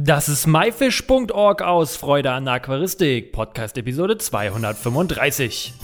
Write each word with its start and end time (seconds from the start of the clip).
Das 0.00 0.28
ist 0.28 0.46
myfish.org 0.46 1.60
aus 1.60 1.96
Freude 1.96 2.30
an 2.30 2.44
der 2.44 2.54
Aquaristik, 2.54 3.32
Podcast 3.32 3.76
Episode 3.78 4.16
235. 4.16 5.74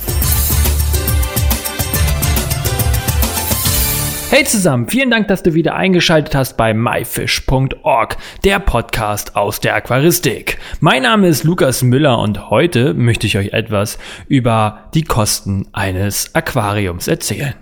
Hey 4.30 4.44
zusammen, 4.44 4.88
vielen 4.88 5.10
Dank, 5.10 5.26
dass 5.26 5.42
du 5.42 5.54
wieder 5.54 5.74
eingeschaltet 5.74 6.36
hast 6.36 6.56
bei 6.56 6.72
myfish.org, 6.74 8.16
der 8.44 8.60
Podcast 8.60 9.34
aus 9.34 9.58
der 9.58 9.74
Aquaristik. 9.74 10.58
Mein 10.78 11.02
Name 11.02 11.26
ist 11.26 11.42
Lukas 11.42 11.82
Müller 11.82 12.20
und 12.20 12.50
heute 12.50 12.94
möchte 12.94 13.26
ich 13.26 13.36
euch 13.36 13.52
etwas 13.52 13.98
über 14.28 14.90
die 14.94 15.02
Kosten 15.02 15.66
eines 15.72 16.32
Aquariums 16.36 17.08
erzählen. 17.08 17.54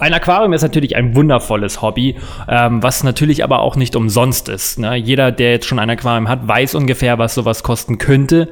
Ein 0.00 0.14
Aquarium 0.14 0.52
ist 0.52 0.62
natürlich 0.62 0.94
ein 0.94 1.16
wundervolles 1.16 1.82
Hobby, 1.82 2.16
ähm, 2.48 2.82
was 2.82 3.02
natürlich 3.02 3.42
aber 3.42 3.60
auch 3.60 3.74
nicht 3.74 3.96
umsonst 3.96 4.48
ist. 4.48 4.78
Ne? 4.78 4.94
Jeder, 4.94 5.32
der 5.32 5.50
jetzt 5.50 5.66
schon 5.66 5.80
ein 5.80 5.90
Aquarium 5.90 6.28
hat, 6.28 6.46
weiß 6.46 6.76
ungefähr, 6.76 7.18
was 7.18 7.34
sowas 7.34 7.64
kosten 7.64 7.98
könnte. 7.98 8.48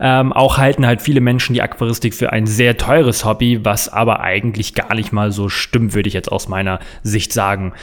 Ähm, 0.00 0.32
auch 0.32 0.58
halten 0.58 0.86
halt 0.86 1.00
viele 1.00 1.20
Menschen 1.20 1.54
die 1.54 1.62
Aquaristik 1.62 2.14
für 2.14 2.32
ein 2.32 2.46
sehr 2.46 2.76
teures 2.76 3.24
Hobby, 3.24 3.64
was 3.64 3.88
aber 3.88 4.20
eigentlich 4.20 4.74
gar 4.74 4.94
nicht 4.94 5.12
mal 5.12 5.30
so 5.30 5.48
stimmt, 5.48 5.94
würde 5.94 6.08
ich 6.08 6.14
jetzt 6.14 6.32
aus 6.32 6.48
meiner 6.48 6.80
Sicht 7.04 7.32
sagen. 7.32 7.74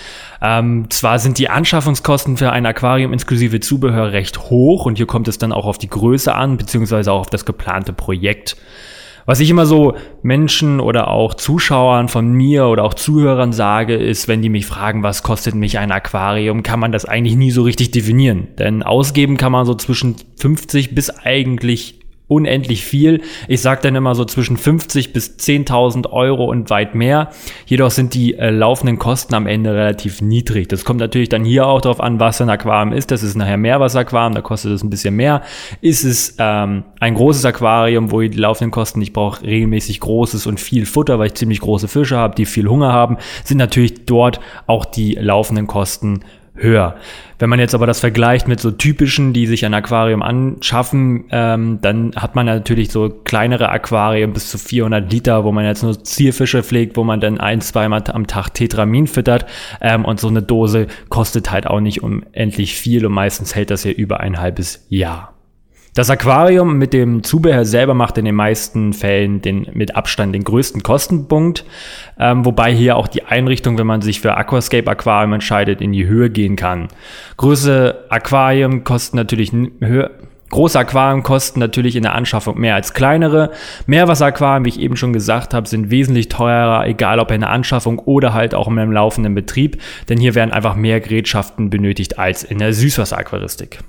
Ähm, 0.42 0.88
zwar 0.90 1.20
sind 1.20 1.38
die 1.38 1.50
Anschaffungskosten 1.50 2.36
für 2.36 2.52
ein 2.52 2.66
Aquarium 2.66 3.14
inklusive 3.14 3.62
Zubehör 3.62 4.12
recht 4.12 4.50
hoch 4.50 4.86
und 4.86 4.98
hier 4.98 5.08
kommt 5.08 5.30
es 5.30 5.38
dann 5.38 5.54
auch 5.54 5.66
auf 5.66 5.78
die 5.78 5.90
Größe 5.90 6.36
an, 6.36 6.58
beziehungsweise 6.58 7.14
auch 7.14 7.22
auf 7.22 7.30
das 7.30 7.45
geplante 7.45 7.94
Projekt. 7.94 8.58
Was 9.26 9.40
ich 9.40 9.50
immer 9.50 9.66
so 9.66 9.96
Menschen 10.22 10.80
oder 10.80 11.10
auch 11.10 11.34
Zuschauern 11.34 12.10
von 12.10 12.32
mir 12.32 12.68
oder 12.68 12.84
auch 12.84 12.94
Zuhörern 12.94 13.54
sage, 13.54 13.96
ist, 13.96 14.28
wenn 14.28 14.44
die 14.44 14.50
mich 14.50 14.68
fragen, 14.68 15.02
was 15.02 15.24
kostet 15.24 15.56
mich 15.56 15.80
ein 15.80 15.92
Aquarium, 15.92 16.62
kann 16.62 16.80
man 16.80 16.92
das 16.92 17.06
eigentlich 17.06 17.36
nie 17.36 17.50
so 17.50 17.64
richtig 17.64 17.90
definieren. 17.90 18.50
Denn 18.59 18.84
ausgeben 18.84 19.38
kann 19.38 19.52
man 19.52 19.66
so 19.66 19.73
zwischen 19.73 20.16
50 20.38 20.94
bis 20.94 21.09
eigentlich 21.09 22.05
unendlich 22.28 22.84
viel. 22.84 23.22
Ich 23.48 23.62
sage 23.62 23.81
dann 23.84 23.95
immer 23.95 24.16
so 24.16 24.26
zwischen 24.26 24.58
50 24.58 25.14
bis 25.14 25.38
10.000 25.38 26.09
Euro 26.12 26.45
und 26.45 26.70
weit 26.70 26.95
mehr. 26.95 27.30
Jedoch 27.66 27.92
sind 27.92 28.14
die 28.14 28.36
äh, 28.36 28.50
laufenden 28.50 28.98
Kosten 28.98 29.36
am 29.36 29.45
Ende 29.48 29.73
relativ 29.73 30.22
niedrig. 30.22 30.67
Das 30.67 30.86
kommt 30.86 31.00
natürlich 31.00 31.30
dann 31.30 31.44
hier 31.44 31.67
auch 31.67 31.82
darauf 31.82 32.00
an, 32.00 32.20
was 32.20 32.42
ein 32.42 32.50
Aquarium 32.50 32.94
ist. 32.94 33.12
Das 33.12 33.22
ist 33.22 33.36
nachher 33.36 33.58
Meerwasseraquarium, 33.58 34.34
da 34.34 34.42
kostet 34.42 34.72
es 34.72 34.84
ein 34.84 34.90
bisschen 34.90 35.16
mehr. 35.16 35.44
Ist 35.82 36.04
es 36.04 36.36
ähm, 36.40 36.84
ein 37.00 37.14
großes 37.14 37.45
Aquarium, 37.45 38.12
wo 38.12 38.22
ich 38.22 38.32
die 38.32 38.39
laufenden 38.39 38.72
Kosten, 38.72 39.02
ich 39.02 39.14
brauche 39.14 39.44
regelmäßig 39.44 40.00
großes 40.00 40.48
und 40.48 40.60
viel 40.60 40.86
Futter, 40.86 41.20
weil 41.20 41.28
ich 41.28 41.36
ziemlich 41.36 41.60
große 41.60 41.88
Fische 41.88 42.17
habe, 42.17 42.36
die 42.36 42.45
viel 42.45 42.67
Hunger 42.67 42.92
haben, 42.92 43.17
sind 43.44 43.58
natürlich 43.58 44.06
dort 44.06 44.39
auch 44.66 44.86
die 44.86 45.14
laufenden 45.14 45.67
Kosten 45.67 46.22
höher. 46.56 46.95
Wenn 47.38 47.50
man 47.50 47.59
jetzt 47.59 47.75
aber 47.75 47.86
das 47.86 48.00
vergleicht 48.00 48.48
mit 48.48 48.59
so 48.59 48.72
typischen, 48.72 49.34
die 49.34 49.45
sich 49.45 49.66
ein 49.66 49.73
Aquarium 49.73 50.22
anschaffen, 50.22 51.25
ähm, 51.31 51.80
dann 51.81 52.14
hat 52.16 52.36
man 52.36 52.45
natürlich 52.45 52.92
so 52.92 53.09
kleinere 53.09 53.70
Aquarien 53.70 54.31
bis 54.31 54.50
zu 54.50 54.58
400 54.58 55.11
Liter, 55.11 55.44
wo 55.44 55.52
man 55.52 55.66
jetzt 55.66 55.83
nur 55.83 56.02
Zierfische 56.02 56.64
pflegt, 56.64 56.95
wo 56.95 57.03
man 57.03 57.20
dann 57.20 57.39
ein, 57.39 57.59
zweimal 57.59 58.03
am 58.08 58.28
Tag 58.28 58.53
Tetramin 58.53 59.08
füttert 59.08 59.45
ähm, 59.81 60.06
und 60.06 60.20
so 60.20 60.30
eine 60.30 60.42
Dose 60.42 60.88
kostet 61.09 61.52
halt 61.52 61.67
auch 61.67 61.81
nicht 61.81 62.02
unendlich 62.02 62.76
viel 62.76 63.06
und 63.06 63.11
meistens 63.11 63.53
hält 63.53 63.70
das 63.70 63.83
ja 63.83 63.92
über 63.92 64.22
ein 64.22 64.39
halbes 64.39 64.86
Jahr. 64.89 65.34
Das 65.96 66.10
Aquarium 66.10 66.78
mit 66.78 66.92
dem 66.92 67.24
Zubehör 67.24 67.64
selber 67.64 67.94
macht 67.94 68.18
in 68.18 68.26
den 68.26 68.36
meisten 68.36 68.92
Fällen 68.92 69.42
den 69.42 69.66
mit 69.72 69.96
Abstand 69.96 70.36
den 70.36 70.44
größten 70.44 70.84
Kostenpunkt, 70.84 71.64
ähm, 72.20 72.44
wobei 72.44 72.74
hier 72.74 72.98
auch 72.98 73.08
die 73.08 73.24
Einrichtung, 73.24 73.78
wenn 73.78 73.88
man 73.88 74.02
sich 74.02 74.20
für 74.20 74.36
Aquascape 74.36 74.92
Aquarium 74.92 75.32
entscheidet, 75.32 75.80
in 75.80 75.94
die 75.94 76.06
Höhe 76.06 76.30
gehen 76.30 76.58
kann. 76.58 76.90
Große 77.38 78.08
Aquarien 78.10 78.84
kosten 78.84 79.16
natürlich 79.16 79.54
höher. 79.54 80.12
Große 80.50 80.78
Aquarien 80.78 81.23
kosten 81.23 81.62
natürlich 81.62 81.96
in 81.96 82.04
der 82.04 82.14
Anschaffung 82.14 82.60
mehr 82.60 82.76
als 82.76 82.94
kleinere. 82.94 83.52
Meerwasseraquarien, 83.88 84.66
wie 84.66 84.70
ich 84.70 84.82
eben 84.82 84.98
schon 84.98 85.14
gesagt 85.14 85.54
habe, 85.54 85.66
sind 85.66 85.92
wesentlich 85.92 86.28
teurer, 86.28 86.86
egal 86.86 87.22
ob 87.22 87.32
in 87.32 87.39
der 87.39 87.52
Anschaffung 87.52 88.00
oder 88.00 88.34
halt 88.34 88.54
auch 88.54 88.67
in 88.67 88.78
einem 88.78 88.92
laufenden 88.92 89.34
Betrieb, 89.34 89.82
denn 90.10 90.20
hier 90.20 90.36
werden 90.36 90.52
einfach 90.52 90.76
mehr 90.76 91.00
Gerätschaften 91.00 91.70
benötigt 91.70 92.20
als 92.20 92.44
in 92.44 92.58
der 92.58 92.73
Süßwasseraquaristik. 92.73 93.80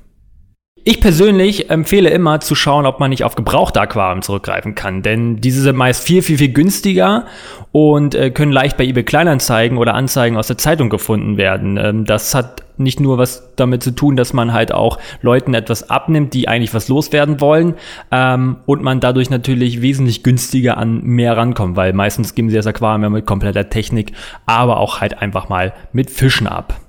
Ich 0.89 1.01
persönlich 1.01 1.69
empfehle 1.69 2.11
immer 2.11 2.39
zu 2.39 2.55
schauen, 2.55 2.87
ob 2.87 3.01
man 3.01 3.11
nicht 3.11 3.25
auf 3.25 3.35
gebrauchte 3.35 3.81
Aquarien 3.81 4.23
zurückgreifen 4.23 4.77
kann, 4.77 5.03
denn 5.03 5.41
diese 5.41 5.61
sind 5.61 5.75
meist 5.75 6.05
viel, 6.05 6.23
viel, 6.23 6.39
viel 6.39 6.53
günstiger 6.53 7.27
und 7.73 8.15
äh, 8.15 8.31
können 8.31 8.53
leicht 8.53 8.77
bei 8.77 8.85
eBay 8.85 9.03
Kleinanzeigen 9.03 9.79
oder 9.79 9.95
Anzeigen 9.95 10.37
aus 10.37 10.47
der 10.47 10.59
Zeitung 10.59 10.89
gefunden 10.89 11.39
werden. 11.39 11.77
Ähm, 11.77 12.05
das 12.05 12.37
hat 12.37 12.63
nicht 12.77 13.01
nur 13.01 13.19
was 13.19 13.53
damit 13.57 13.83
zu 13.83 13.91
tun, 13.91 14.15
dass 14.15 14.33
man 14.33 14.53
halt 14.53 14.71
auch 14.71 15.01
Leuten 15.23 15.55
etwas 15.55 15.91
abnimmt, 15.91 16.35
die 16.35 16.47
eigentlich 16.47 16.73
was 16.73 16.87
loswerden 16.87 17.41
wollen 17.41 17.75
ähm, 18.13 18.59
und 18.67 18.81
man 18.85 19.01
dadurch 19.01 19.29
natürlich 19.29 19.83
wesentlich 19.83 20.23
günstiger 20.23 20.77
an 20.77 21.03
mehr 21.03 21.37
rankommt, 21.37 21.75
weil 21.75 21.95
meistens 21.95 22.37
geben 22.37 22.49
sie 22.49 22.55
das 22.55 22.69
Aquarium 22.69 23.03
ja 23.03 23.11
mit 23.11 23.27
kompletter 23.27 23.69
Technik, 23.71 24.13
aber 24.47 24.77
auch 24.77 25.01
halt 25.01 25.21
einfach 25.21 25.49
mal 25.49 25.75
mit 25.93 26.13
Fischen 26.13 26.47
ab. 26.47 26.86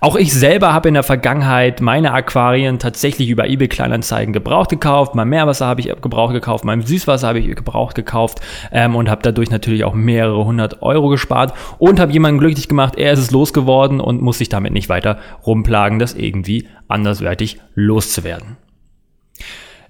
Auch 0.00 0.16
ich 0.16 0.32
selber 0.32 0.72
habe 0.72 0.88
in 0.88 0.94
der 0.94 1.02
Vergangenheit 1.02 1.80
meine 1.80 2.12
Aquarien 2.12 2.78
tatsächlich 2.78 3.28
über 3.28 3.48
eBay 3.48 3.68
Kleinanzeigen 3.68 4.32
gebraucht 4.32 4.70
gekauft. 4.70 5.14
Mein 5.14 5.28
Meerwasser 5.28 5.66
habe 5.66 5.80
ich 5.80 5.88
gebraucht 6.00 6.32
gekauft, 6.32 6.64
mein 6.64 6.82
Süßwasser 6.82 7.28
habe 7.28 7.38
ich 7.38 7.54
gebraucht 7.54 7.94
gekauft 7.94 8.40
ähm, 8.72 8.94
und 8.94 9.10
habe 9.10 9.22
dadurch 9.22 9.50
natürlich 9.50 9.84
auch 9.84 9.94
mehrere 9.94 10.44
hundert 10.44 10.82
Euro 10.82 11.08
gespart 11.08 11.54
und 11.78 12.00
habe 12.00 12.12
jemanden 12.12 12.38
glücklich 12.38 12.68
gemacht. 12.68 12.96
Er 12.96 13.12
ist 13.12 13.18
es 13.18 13.30
losgeworden 13.30 14.00
und 14.00 14.22
muss 14.22 14.38
sich 14.38 14.48
damit 14.48 14.72
nicht 14.72 14.88
weiter 14.88 15.18
rumplagen, 15.46 15.98
das 15.98 16.14
irgendwie 16.14 16.68
anderswertig 16.88 17.58
loszuwerden. 17.74 18.56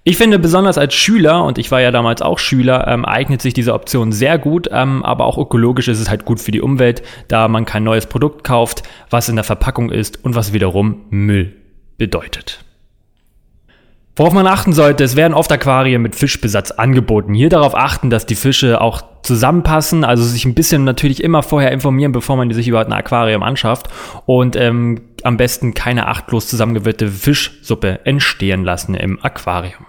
Ich 0.08 0.18
finde 0.18 0.38
besonders 0.38 0.78
als 0.78 0.94
Schüler, 0.94 1.42
und 1.42 1.58
ich 1.58 1.72
war 1.72 1.80
ja 1.80 1.90
damals 1.90 2.22
auch 2.22 2.38
Schüler, 2.38 2.86
ähm, 2.86 3.04
eignet 3.04 3.42
sich 3.42 3.54
diese 3.54 3.74
Option 3.74 4.12
sehr 4.12 4.38
gut, 4.38 4.68
ähm, 4.70 5.02
aber 5.02 5.24
auch 5.24 5.36
ökologisch 5.36 5.88
ist 5.88 5.98
es 5.98 6.08
halt 6.08 6.24
gut 6.24 6.38
für 6.38 6.52
die 6.52 6.60
Umwelt, 6.60 7.02
da 7.26 7.48
man 7.48 7.64
kein 7.64 7.82
neues 7.82 8.06
Produkt 8.06 8.44
kauft, 8.44 8.84
was 9.10 9.28
in 9.28 9.34
der 9.34 9.42
Verpackung 9.42 9.90
ist 9.90 10.24
und 10.24 10.36
was 10.36 10.52
wiederum 10.52 11.06
Müll 11.10 11.56
bedeutet. 11.98 12.64
Worauf 14.14 14.32
man 14.32 14.46
achten 14.46 14.72
sollte, 14.72 15.02
es 15.02 15.16
werden 15.16 15.34
oft 15.34 15.50
Aquarien 15.50 16.02
mit 16.02 16.14
Fischbesatz 16.14 16.70
angeboten. 16.70 17.34
Hier 17.34 17.48
darauf 17.48 17.74
achten, 17.74 18.08
dass 18.08 18.26
die 18.26 18.36
Fische 18.36 18.80
auch 18.80 19.02
zusammenpassen, 19.24 20.04
also 20.04 20.22
sich 20.22 20.44
ein 20.44 20.54
bisschen 20.54 20.84
natürlich 20.84 21.20
immer 21.20 21.42
vorher 21.42 21.72
informieren, 21.72 22.12
bevor 22.12 22.36
man 22.36 22.52
sich 22.52 22.68
überhaupt 22.68 22.92
ein 22.92 22.96
Aquarium 22.96 23.42
anschafft 23.42 23.88
und 24.24 24.54
ähm, 24.54 25.00
am 25.24 25.36
besten 25.36 25.74
keine 25.74 26.06
achtlos 26.06 26.46
zusammengewirrte 26.46 27.08
Fischsuppe 27.08 28.06
entstehen 28.06 28.62
lassen 28.62 28.94
im 28.94 29.18
Aquarium. 29.20 29.84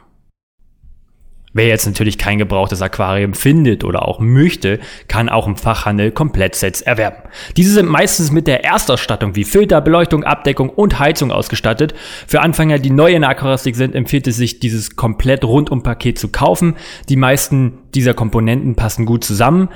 Wer 1.57 1.69
jetzt 1.69 1.87
natürlich 1.87 2.19
kein 2.19 2.37
gebrauchtes 2.37 2.83
Aquarium 2.83 3.33
findet 3.33 3.83
oder 3.83 4.07
auch 4.07 4.19
möchte, 4.19 4.79
kann 5.07 5.27
auch 5.27 5.47
im 5.47 5.55
Fachhandel 5.55 6.11
Komplettsets 6.11 6.83
erwerben. 6.83 7.17
Diese 7.57 7.73
sind 7.73 7.89
meistens 7.89 8.29
mit 8.29 8.45
der 8.45 8.63
Erstausstattung 8.63 9.35
wie 9.35 9.43
Filter, 9.43 9.81
Beleuchtung, 9.81 10.23
Abdeckung 10.23 10.69
und 10.69 10.99
Heizung 10.99 11.31
ausgestattet. 11.31 11.95
Für 12.27 12.41
Anfänger, 12.41 12.77
die 12.77 12.91
neu 12.91 13.11
in 13.11 13.21
der 13.21 13.31
Aquaristik 13.31 13.75
sind, 13.75 13.95
empfiehlt 13.95 14.27
es 14.27 14.35
sich, 14.35 14.59
dieses 14.59 14.97
komplett 14.97 15.43
rundum 15.43 15.81
Paket 15.81 16.19
zu 16.19 16.27
kaufen. 16.27 16.75
Die 17.09 17.15
meisten 17.15 17.79
dieser 17.95 18.13
Komponenten 18.13 18.75
passen 18.75 19.07
gut 19.07 19.23
zusammen. 19.23 19.69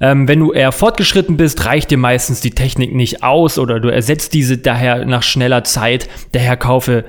Ähm, 0.00 0.28
wenn 0.28 0.38
du 0.38 0.52
eher 0.52 0.70
fortgeschritten 0.70 1.36
bist, 1.36 1.64
reicht 1.64 1.90
dir 1.90 1.98
meistens 1.98 2.42
die 2.42 2.52
Technik 2.52 2.94
nicht 2.94 3.24
aus 3.24 3.58
oder 3.58 3.80
du 3.80 3.88
ersetzt 3.88 4.34
diese 4.34 4.56
daher 4.56 5.04
nach 5.04 5.24
schneller 5.24 5.64
Zeit. 5.64 6.08
Daher 6.30 6.56
kaufe 6.56 7.04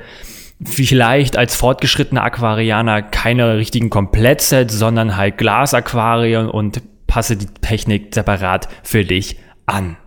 vielleicht 0.63 1.37
als 1.37 1.55
fortgeschrittener 1.55 2.23
Aquarianer 2.23 3.01
keine 3.01 3.57
richtigen 3.57 3.89
Komplettsets, 3.89 4.73
sondern 4.73 5.17
halt 5.17 5.37
Glasaquarien 5.37 6.49
und 6.49 6.81
passe 7.07 7.37
die 7.37 7.47
Technik 7.61 8.13
separat 8.13 8.67
für 8.83 9.03
dich 9.03 9.37
an. 9.65 9.97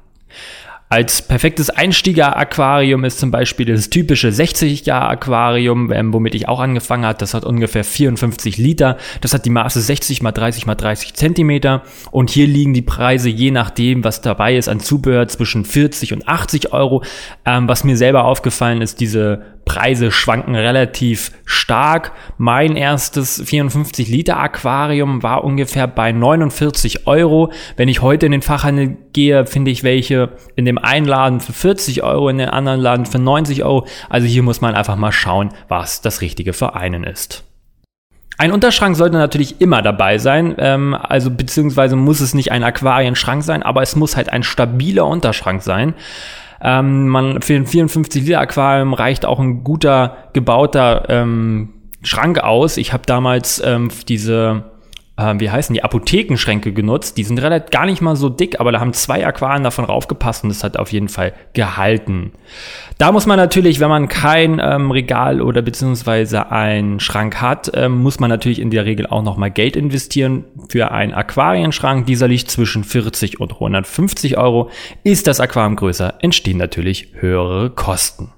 Als 0.91 1.21
perfektes 1.21 1.69
Einstieger-Aquarium 1.69 3.05
ist 3.05 3.19
zum 3.19 3.31
Beispiel 3.31 3.67
das 3.67 3.91
typische 3.91 4.29
60-Jahr-Aquarium, 4.29 5.93
ähm, 5.93 6.15
womit 6.15 6.35
ich 6.35 6.49
auch 6.49 6.61
angefangen 6.61 7.05
habe. 7.05 7.19
Das 7.19 7.35
hat 7.35 7.45
ungefähr 7.45 7.85
54 7.85 8.57
Liter. 8.57 8.97
Das 9.21 9.35
hat 9.35 9.45
die 9.45 9.51
Maße 9.51 9.83
60 9.83 10.23
mal 10.23 10.33
30 10.33 10.65
mal 10.65 10.77
30 10.77 11.13
Zentimeter. 11.13 11.83
Und 12.11 12.31
hier 12.31 12.47
liegen 12.47 12.73
die 12.73 12.81
Preise 12.81 13.29
je 13.29 13.51
nachdem, 13.51 14.03
was 14.03 14.23
dabei 14.23 14.57
ist, 14.57 14.71
an 14.71 14.81
Zubehör 14.81 15.29
zwischen 15.29 15.67
40 15.67 16.15
und 16.15 16.27
80 16.27 16.73
Euro. 16.73 17.05
Ähm, 17.45 17.69
was 17.69 17.85
mir 17.85 17.99
selber 17.99 18.25
aufgefallen 18.25 18.81
ist, 18.81 18.99
diese 19.01 19.43
Preise 19.79 20.11
schwanken 20.11 20.57
relativ 20.57 21.31
stark. 21.45 22.11
Mein 22.37 22.75
erstes 22.75 23.41
54 23.45 24.09
Liter 24.09 24.37
Aquarium 24.37 25.23
war 25.23 25.45
ungefähr 25.45 25.87
bei 25.87 26.11
49 26.11 27.07
Euro. 27.07 27.53
Wenn 27.77 27.89
ich 27.89 28.03
heute 28.03 28.27
in 28.27 28.33
den 28.33 28.43
Fachhandel 28.43 28.97
gehe, 29.13 29.47
finde 29.47 29.71
ich 29.71 29.85
welche 29.85 30.31
in 30.57 30.65
dem 30.65 30.79
einen 30.79 31.07
Laden 31.07 31.39
für 31.39 31.53
40 31.53 32.03
Euro, 32.03 32.29
in 32.29 32.39
den 32.39 32.49
anderen 32.49 32.81
Laden 32.81 33.07
für 33.07 33.21
90 33.21 33.63
Euro. 33.63 33.87
Also 34.09 34.27
hier 34.27 34.43
muss 34.43 34.61
man 34.61 34.75
einfach 34.75 34.97
mal 34.97 35.13
schauen, 35.13 35.51
was 35.69 36.01
das 36.01 36.23
Richtige 36.23 36.55
für 36.55 36.75
einen 36.75 37.05
ist. 37.05 37.48
Ein 38.41 38.53
Unterschrank 38.53 38.97
sollte 38.97 39.17
natürlich 39.17 39.61
immer 39.61 39.83
dabei 39.83 40.19
sein, 40.19 40.55
ähm, 40.59 40.95
also 40.95 41.29
beziehungsweise 41.29 41.97
muss 41.97 42.21
es 42.21 42.35
nicht 42.35 42.53
ein 42.53 42.63
Aquarienschrank 42.63 43.43
sein, 43.43 43.65
aber 43.65 43.83
es 43.83 43.97
muss 43.97 44.17
halt 44.17 44.33
ein 44.33 44.45
stabiler 44.45 45.07
Unterschrank 45.07 45.61
sein. 45.63 45.95
Ähm, 46.61 47.09
man, 47.09 47.43
für 47.43 47.55
ein 47.55 47.67
54 47.67 48.23
Liter 48.23 48.41
Aquarium 48.41 48.95
reicht 48.95 49.27
auch 49.27 49.41
ein 49.41 49.65
guter 49.65 50.29
gebauter 50.35 51.07
ähm, 51.09 51.71
Schrank 52.03 52.39
aus. 52.39 52.77
Ich 52.77 52.93
habe 52.93 53.03
damals 53.07 53.61
ähm, 53.65 53.91
diese 54.07 54.65
äh, 55.19 55.35
wie 55.39 55.51
heißen 55.51 55.75
die, 55.75 55.83
Apothekenschränke 55.83 56.73
genutzt. 56.73 57.19
Die 57.19 57.25
sind 57.25 57.39
relativ 57.39 57.71
gar 57.71 57.87
nicht 57.87 58.01
mal 58.01 58.17
so 58.17 58.29
dick, 58.29 58.61
aber 58.61 58.73
da 58.73 58.81
haben 58.81 58.93
zwei 58.93 59.27
Aquarien 59.27 59.65
davon 59.65 59.85
raufgepasst 59.85 60.45
und 60.45 60.51
das 60.51 60.65
hat 60.65 60.77
auf 60.79 60.93
jeden 60.93 61.09
Fall 61.09 61.35
gehalten. 61.53 62.33
Da 62.97 63.13
muss 63.13 63.27
man 63.27 63.37
natürlich, 63.37 63.81
wenn 63.81 63.89
man 63.89 64.09
kein 64.09 64.61
ähm, 64.63 64.91
Regal 64.91 65.41
oder 65.41 65.63
beziehungsweise 65.63 66.51
einen 66.51 67.01
Schrank 67.01 67.41
hat, 67.41 67.71
ähm, 67.75 68.03
muss 68.03 68.21
man 68.21 68.31
natürlich 68.31 68.61
in 68.61 68.71
der 68.71 68.85
Regel 68.85 69.07
auch 69.07 69.23
nochmal 69.23 69.51
Geld 69.51 69.77
investieren 69.77 70.45
für 70.69 70.91
einen 70.93 71.15
Aquarienschrank. 71.15 72.07
Dieser 72.07 72.29
liegt 72.29 72.51
zwischen 72.51 72.85
40 72.85 73.41
und 73.41 73.55
150 73.55 74.39
Euro. 74.39 74.71
Ist 75.05 75.27
das 75.27 75.41
Aquarium 75.41 75.77
größer, 75.77 76.15
entstehen 76.21 76.59
natürlich 76.59 77.09
höhere 77.21 77.71
Kosten. 77.71 78.33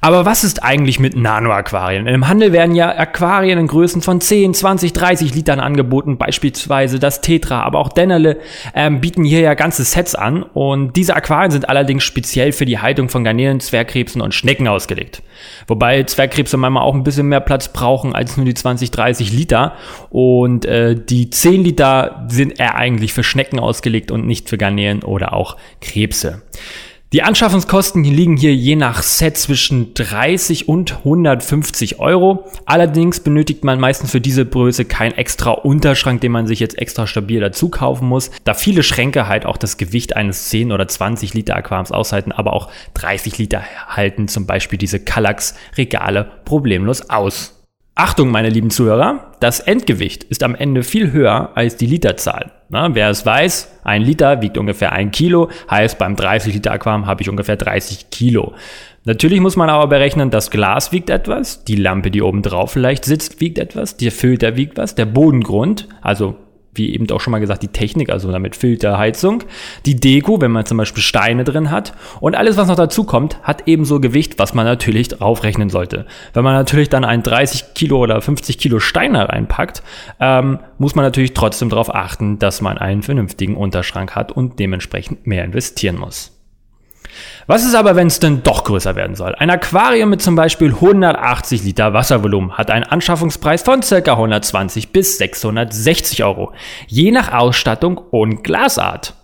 Aber 0.00 0.24
was 0.24 0.44
ist 0.44 0.62
eigentlich 0.62 0.98
mit 0.98 1.16
Nano-Aquarien? 1.16 2.06
Im 2.06 2.28
Handel 2.28 2.52
werden 2.52 2.74
ja 2.74 2.88
Aquarien 2.96 3.58
in 3.58 3.66
Größen 3.66 4.02
von 4.02 4.20
10, 4.20 4.54
20, 4.54 4.92
30 4.92 5.34
Litern 5.34 5.60
angeboten, 5.60 6.18
beispielsweise 6.18 6.98
das 6.98 7.20
Tetra, 7.20 7.62
aber 7.62 7.78
auch 7.78 7.88
Dennerle 7.88 8.38
ähm, 8.74 9.00
bieten 9.00 9.24
hier 9.24 9.40
ja 9.40 9.54
ganze 9.54 9.84
Sets 9.84 10.14
an 10.14 10.42
und 10.42 10.96
diese 10.96 11.16
Aquarien 11.16 11.50
sind 11.50 11.68
allerdings 11.68 12.04
speziell 12.04 12.52
für 12.52 12.64
die 12.64 12.78
Haltung 12.78 13.08
von 13.08 13.24
Garnelen, 13.24 13.60
Zwergkrebsen 13.60 14.20
und 14.20 14.34
Schnecken 14.34 14.68
ausgelegt. 14.68 15.22
Wobei 15.66 16.02
Zwergkrebse 16.04 16.56
manchmal 16.56 16.82
auch 16.82 16.94
ein 16.94 17.04
bisschen 17.04 17.28
mehr 17.28 17.40
Platz 17.40 17.72
brauchen 17.72 18.14
als 18.14 18.36
nur 18.36 18.46
die 18.46 18.54
20, 18.54 18.90
30 18.90 19.32
Liter 19.32 19.74
und 20.10 20.64
äh, 20.64 20.94
die 20.94 21.30
10 21.30 21.64
Liter 21.64 22.26
sind 22.28 22.58
eher 22.58 22.76
eigentlich 22.76 23.12
für 23.12 23.24
Schnecken 23.24 23.58
ausgelegt 23.58 24.10
und 24.10 24.26
nicht 24.26 24.48
für 24.48 24.58
Garnelen 24.58 25.02
oder 25.02 25.32
auch 25.32 25.56
Krebse. 25.80 26.42
Die 27.14 27.22
Anschaffungskosten 27.22 28.04
liegen 28.04 28.36
hier 28.36 28.54
je 28.54 28.76
nach 28.76 29.02
Set 29.02 29.38
zwischen 29.38 29.94
30 29.94 30.68
und 30.68 30.98
150 30.98 32.00
Euro. 32.00 32.44
Allerdings 32.66 33.20
benötigt 33.20 33.64
man 33.64 33.80
meistens 33.80 34.10
für 34.10 34.20
diese 34.20 34.44
Größe 34.44 34.84
keinen 34.84 35.12
extra 35.12 35.52
Unterschrank, 35.52 36.20
den 36.20 36.32
man 36.32 36.46
sich 36.46 36.60
jetzt 36.60 36.76
extra 36.76 37.06
stabil 37.06 37.40
dazu 37.40 37.70
kaufen 37.70 38.06
muss, 38.08 38.30
da 38.44 38.52
viele 38.52 38.82
Schränke 38.82 39.26
halt 39.26 39.46
auch 39.46 39.56
das 39.56 39.78
Gewicht 39.78 40.16
eines 40.16 40.50
10 40.50 40.70
oder 40.70 40.86
20 40.86 41.32
Liter 41.32 41.56
Aquariums 41.56 41.92
aushalten, 41.92 42.30
aber 42.30 42.52
auch 42.52 42.68
30 42.92 43.38
Liter 43.38 43.62
halten 43.88 44.28
zum 44.28 44.44
Beispiel 44.44 44.78
diese 44.78 45.00
Kallax 45.00 45.54
Regale 45.78 46.30
problemlos 46.44 47.08
aus. 47.08 47.57
Achtung, 48.00 48.30
meine 48.30 48.48
lieben 48.48 48.70
Zuhörer, 48.70 49.32
das 49.40 49.58
Endgewicht 49.58 50.22
ist 50.22 50.44
am 50.44 50.54
Ende 50.54 50.84
viel 50.84 51.10
höher 51.10 51.50
als 51.56 51.76
die 51.76 51.86
Literzahl. 51.86 52.52
Na, 52.68 52.94
wer 52.94 53.10
es 53.10 53.26
weiß, 53.26 53.80
ein 53.82 54.02
Liter 54.02 54.40
wiegt 54.40 54.56
ungefähr 54.56 54.92
ein 54.92 55.10
Kilo, 55.10 55.48
heißt 55.68 55.98
beim 55.98 56.14
30 56.14 56.54
Liter 56.54 56.70
Aquarium 56.70 57.06
habe 57.08 57.22
ich 57.22 57.28
ungefähr 57.28 57.56
30 57.56 58.08
Kilo. 58.10 58.52
Natürlich 59.02 59.40
muss 59.40 59.56
man 59.56 59.68
aber 59.68 59.88
berechnen, 59.88 60.30
das 60.30 60.52
Glas 60.52 60.92
wiegt 60.92 61.10
etwas, 61.10 61.64
die 61.64 61.74
Lampe, 61.74 62.12
die 62.12 62.22
oben 62.22 62.42
drauf 62.42 62.70
vielleicht 62.70 63.04
sitzt, 63.04 63.40
wiegt 63.40 63.58
etwas, 63.58 63.96
der 63.96 64.12
Filter 64.12 64.54
wiegt 64.54 64.78
was, 64.78 64.94
der 64.94 65.06
Bodengrund, 65.06 65.88
also 66.00 66.36
wie 66.78 66.94
eben 66.94 67.10
auch 67.10 67.20
schon 67.20 67.32
mal 67.32 67.40
gesagt, 67.40 67.62
die 67.62 67.68
Technik, 67.68 68.10
also 68.10 68.30
damit 68.30 68.56
Filter, 68.56 68.98
Heizung, 68.98 69.44
die 69.84 69.96
Deko, 69.96 70.40
wenn 70.40 70.50
man 70.50 70.64
zum 70.64 70.78
Beispiel 70.78 71.02
Steine 71.02 71.44
drin 71.44 71.70
hat 71.70 71.92
und 72.20 72.34
alles, 72.34 72.56
was 72.56 72.68
noch 72.68 72.76
dazu 72.76 73.04
kommt, 73.04 73.42
hat 73.42 73.66
ebenso 73.66 74.00
Gewicht, 74.00 74.38
was 74.38 74.54
man 74.54 74.64
natürlich 74.64 75.08
draufrechnen 75.08 75.70
sollte. 75.70 76.06
Wenn 76.32 76.44
man 76.44 76.54
natürlich 76.54 76.88
dann 76.88 77.04
ein 77.04 77.22
30 77.22 77.74
Kilo 77.74 77.98
oder 77.98 78.20
50 78.20 78.58
Kilo 78.58 78.78
Steine 78.78 79.28
reinpackt, 79.28 79.82
ähm, 80.20 80.60
muss 80.78 80.94
man 80.94 81.04
natürlich 81.04 81.34
trotzdem 81.34 81.68
darauf 81.68 81.94
achten, 81.94 82.38
dass 82.38 82.60
man 82.60 82.78
einen 82.78 83.02
vernünftigen 83.02 83.56
Unterschrank 83.56 84.14
hat 84.14 84.32
und 84.32 84.58
dementsprechend 84.58 85.26
mehr 85.26 85.44
investieren 85.44 85.96
muss. 85.96 86.37
Was 87.46 87.64
ist 87.64 87.74
aber, 87.74 87.96
wenn 87.96 88.08
es 88.08 88.20
denn 88.20 88.42
doch 88.42 88.64
größer 88.64 88.96
werden 88.96 89.16
soll? 89.16 89.34
Ein 89.34 89.50
Aquarium 89.50 90.10
mit 90.10 90.22
zum 90.22 90.36
Beispiel 90.36 90.74
180 90.74 91.64
Liter 91.64 91.92
Wasservolumen 91.92 92.58
hat 92.58 92.70
einen 92.70 92.84
Anschaffungspreis 92.84 93.62
von 93.62 93.80
ca. 93.80 94.12
120 94.12 94.92
bis 94.92 95.18
660 95.18 96.24
Euro, 96.24 96.52
je 96.86 97.10
nach 97.10 97.32
Ausstattung 97.32 97.98
und 97.98 98.44
Glasart. 98.44 99.14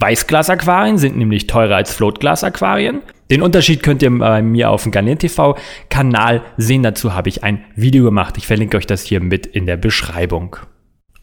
Weißglas-Aquarien 0.00 0.96
sind 0.96 1.16
nämlich 1.16 1.46
teurer 1.46 1.76
als 1.76 1.92
Floatglas-Aquarien. 1.94 3.02
Den 3.30 3.42
Unterschied 3.42 3.82
könnt 3.82 4.02
ihr 4.02 4.10
bei 4.18 4.42
mir 4.42 4.70
auf 4.70 4.82
dem 4.82 4.92
Garnier 4.92 5.18
TV 5.18 5.56
Kanal 5.90 6.42
sehen. 6.56 6.82
Dazu 6.82 7.14
habe 7.14 7.28
ich 7.28 7.44
ein 7.44 7.64
Video 7.76 8.04
gemacht. 8.04 8.36
Ich 8.38 8.46
verlinke 8.46 8.78
euch 8.78 8.86
das 8.86 9.02
hier 9.02 9.20
mit 9.20 9.46
in 9.46 9.66
der 9.66 9.76
Beschreibung. 9.76 10.56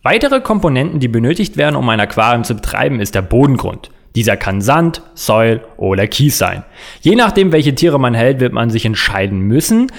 Weitere 0.03 0.39
Komponenten, 0.41 0.99
die 0.99 1.07
benötigt 1.07 1.57
werden, 1.57 1.75
um 1.75 1.89
ein 1.89 1.99
Aquarium 1.99 2.43
zu 2.43 2.55
betreiben, 2.55 2.99
ist 2.99 3.15
der 3.15 3.23
Bodengrund. 3.23 3.89
Dieser 4.17 4.35
kann 4.35 4.61
Sand, 4.61 5.03
Säul 5.13 5.61
oder 5.77 6.07
Kies 6.07 6.39
sein. 6.39 6.63
Je 7.01 7.13
nachdem, 7.13 7.51
welche 7.51 7.75
Tiere 7.75 7.99
man 7.99 8.15
hält, 8.15 8.39
wird 8.39 8.51
man 8.51 8.71
sich 8.71 8.83
entscheiden 8.83 9.41
müssen. 9.41 9.91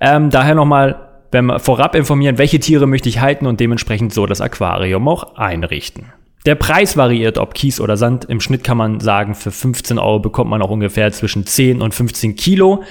Ähm, 0.00 0.30
daher 0.30 0.54
nochmal 0.54 1.04
wenn 1.30 1.44
wir 1.44 1.58
vorab 1.58 1.94
informieren, 1.94 2.38
welche 2.38 2.58
Tiere 2.58 2.86
möchte 2.86 3.10
ich 3.10 3.20
halten 3.20 3.44
und 3.46 3.60
dementsprechend 3.60 4.14
so 4.14 4.24
das 4.24 4.40
Aquarium 4.40 5.06
auch 5.06 5.36
einrichten. 5.36 6.06
Der 6.46 6.54
Preis 6.54 6.96
variiert, 6.96 7.36
ob 7.36 7.52
Kies 7.52 7.78
oder 7.78 7.98
Sand. 7.98 8.24
Im 8.24 8.40
Schnitt 8.40 8.64
kann 8.64 8.78
man 8.78 9.00
sagen, 9.00 9.34
für 9.34 9.50
15 9.50 9.98
Euro 9.98 10.20
bekommt 10.20 10.48
man 10.48 10.62
auch 10.62 10.70
ungefähr 10.70 11.12
zwischen 11.12 11.44
10 11.44 11.82
und 11.82 11.94
15 11.94 12.36
Kilo. 12.36 12.82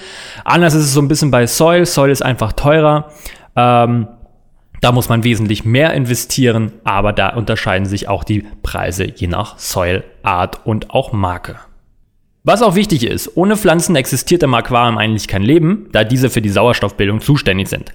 Anders 0.44 0.74
ist 0.74 0.84
es 0.84 0.92
so 0.92 1.00
ein 1.00 1.08
bisschen 1.08 1.32
bei 1.32 1.48
Soil. 1.48 1.84
Soil 1.84 2.12
ist 2.12 2.22
einfach 2.22 2.52
teurer. 2.52 3.10
Ähm, 3.56 4.06
da 4.80 4.92
muss 4.92 5.08
man 5.08 5.24
wesentlich 5.24 5.64
mehr 5.64 5.92
investieren, 5.94 6.72
aber 6.84 7.12
da 7.12 7.30
unterscheiden 7.30 7.86
sich 7.86 8.08
auch 8.08 8.24
die 8.24 8.44
Preise 8.62 9.04
je 9.04 9.26
nach 9.26 9.58
Soil, 9.58 10.04
Art 10.22 10.66
und 10.66 10.90
auch 10.90 11.12
Marke. 11.12 11.56
Was 12.44 12.62
auch 12.62 12.76
wichtig 12.76 13.04
ist, 13.04 13.36
ohne 13.36 13.56
Pflanzen 13.56 13.94
existiert 13.96 14.42
im 14.42 14.54
Aquarium 14.54 14.96
eigentlich 14.96 15.28
kein 15.28 15.42
Leben, 15.42 15.88
da 15.92 16.02
diese 16.02 16.30
für 16.30 16.40
die 16.40 16.48
Sauerstoffbildung 16.48 17.20
zuständig 17.20 17.68
sind 17.68 17.92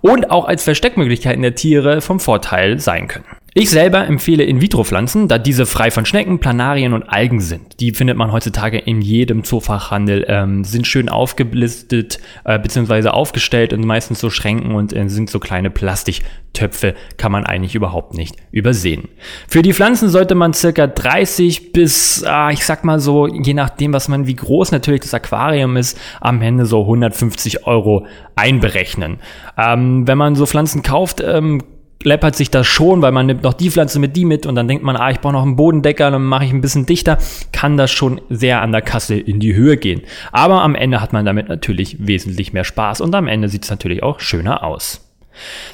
und 0.00 0.30
auch 0.30 0.46
als 0.46 0.64
Versteckmöglichkeiten 0.64 1.42
der 1.42 1.54
Tiere 1.54 2.00
vom 2.00 2.18
Vorteil 2.18 2.78
sein 2.78 3.08
können. 3.08 3.26
Ich 3.52 3.70
selber 3.70 4.06
empfehle 4.06 4.44
In-vitro-Pflanzen, 4.44 5.26
da 5.26 5.36
diese 5.36 5.66
frei 5.66 5.90
von 5.90 6.06
Schnecken, 6.06 6.38
Planarien 6.38 6.92
und 6.92 7.02
Algen 7.02 7.40
sind. 7.40 7.80
Die 7.80 7.90
findet 7.90 8.16
man 8.16 8.30
heutzutage 8.30 8.78
in 8.78 9.02
jedem 9.02 9.42
Zoofachhandel, 9.42 10.24
ähm, 10.28 10.62
sind 10.62 10.86
schön 10.86 11.08
aufgelistet 11.08 12.20
äh, 12.44 12.60
bzw. 12.60 13.08
aufgestellt 13.08 13.72
und 13.72 13.84
meistens 13.84 14.20
so 14.20 14.30
Schränken 14.30 14.76
und 14.76 14.94
äh, 14.94 15.08
sind 15.08 15.30
so 15.30 15.40
kleine 15.40 15.68
Plastiktöpfe, 15.68 16.94
kann 17.16 17.32
man 17.32 17.44
eigentlich 17.44 17.74
überhaupt 17.74 18.14
nicht 18.14 18.36
übersehen. 18.52 19.08
Für 19.48 19.62
die 19.62 19.72
Pflanzen 19.72 20.10
sollte 20.10 20.36
man 20.36 20.52
circa 20.52 20.86
30 20.86 21.72
bis, 21.72 22.24
äh, 22.24 22.52
ich 22.52 22.64
sag 22.64 22.84
mal 22.84 23.00
so, 23.00 23.26
je 23.26 23.54
nachdem, 23.54 23.92
was 23.92 24.06
man, 24.06 24.28
wie 24.28 24.36
groß 24.36 24.70
natürlich 24.70 25.00
das 25.00 25.12
Aquarium 25.12 25.76
ist, 25.76 25.98
am 26.20 26.40
Ende 26.40 26.66
so 26.66 26.82
150 26.82 27.66
Euro 27.66 28.06
einberechnen. 28.36 29.18
Ähm, 29.58 30.06
wenn 30.06 30.18
man 30.18 30.36
so 30.36 30.46
Pflanzen 30.46 30.84
kauft, 30.84 31.20
ähm, 31.20 31.64
läppert 32.02 32.34
sich 32.36 32.50
das 32.50 32.66
schon, 32.66 33.02
weil 33.02 33.12
man 33.12 33.26
nimmt 33.26 33.42
noch 33.42 33.52
die 33.52 33.70
Pflanze 33.70 33.98
mit 33.98 34.16
die 34.16 34.24
mit 34.24 34.46
und 34.46 34.54
dann 34.54 34.68
denkt 34.68 34.82
man, 34.84 34.96
ah, 34.96 35.10
ich 35.10 35.20
brauche 35.20 35.34
noch 35.34 35.42
einen 35.42 35.56
Bodendecker, 35.56 36.10
dann 36.10 36.24
mache 36.24 36.44
ich 36.44 36.52
ein 36.52 36.60
bisschen 36.60 36.86
dichter, 36.86 37.18
kann 37.52 37.76
das 37.76 37.90
schon 37.90 38.20
sehr 38.30 38.62
an 38.62 38.72
der 38.72 38.82
Kasse 38.82 39.16
in 39.16 39.40
die 39.40 39.54
Höhe 39.54 39.76
gehen. 39.76 40.02
Aber 40.32 40.62
am 40.62 40.74
Ende 40.74 41.00
hat 41.00 41.12
man 41.12 41.24
damit 41.24 41.48
natürlich 41.48 41.96
wesentlich 42.00 42.52
mehr 42.52 42.64
Spaß 42.64 43.00
und 43.00 43.14
am 43.14 43.28
Ende 43.28 43.48
sieht 43.48 43.64
es 43.64 43.70
natürlich 43.70 44.02
auch 44.02 44.20
schöner 44.20 44.64
aus. 44.64 45.06